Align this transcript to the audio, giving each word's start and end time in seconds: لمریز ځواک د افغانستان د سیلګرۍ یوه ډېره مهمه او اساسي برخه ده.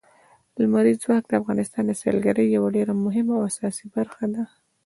لمریز 0.59 0.97
ځواک 1.03 1.23
د 1.27 1.31
افغانستان 1.41 1.83
د 1.87 1.91
سیلګرۍ 2.01 2.47
یوه 2.55 2.69
ډېره 2.75 2.93
مهمه 3.05 3.33
او 3.37 3.43
اساسي 3.49 3.85
برخه 3.95 4.25
ده. 4.33 4.43